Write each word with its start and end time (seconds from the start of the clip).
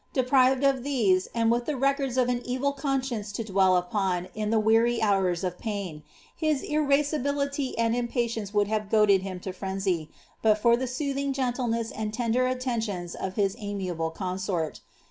Deprived 0.13 0.63
of 0.63 0.77
ihtK, 0.77 1.27
and 1.35 1.51
with 1.51 1.67
the 1.67 1.77
records 1.77 2.17
of 2.17 2.27
an 2.27 2.41
evil 2.43 2.71
conscience 2.71 3.31
to 3.31 3.43
dwell 3.43 3.77
upon 3.77 4.29
in 4.33 4.49
the 4.49 4.59
•tsry 4.59 4.99
hours 4.99 5.43
of 5.43 5.59
pain, 5.59 6.01
his 6.35 6.63
irascibility 6.63 7.77
and 7.77 7.95
impatience 7.95 8.51
would 8.51 8.67
have 8.67 8.89
goaded 8.89 9.21
liini 9.21 9.39
to 9.43 9.53
freniy, 9.53 10.07
but 10.41 10.57
for 10.57 10.75
the 10.75 10.87
soothing 10.87 11.33
gentleness 11.33 11.91
and 11.91 12.17
lender 12.17 12.47
attentions 12.47 13.13
of 13.13 13.35
bi 13.35 13.49
amiable 13.59 14.09
consort. 14.09 14.79